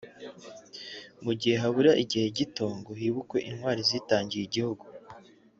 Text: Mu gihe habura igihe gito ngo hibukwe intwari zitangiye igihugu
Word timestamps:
Mu 1.23 1.31
gihe 1.39 1.55
habura 1.63 1.91
igihe 2.03 2.27
gito 2.37 2.65
ngo 2.79 2.91
hibukwe 2.99 3.37
intwari 3.49 3.81
zitangiye 3.89 4.43
igihugu 4.45 4.85